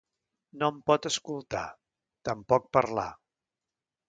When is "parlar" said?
2.79-3.07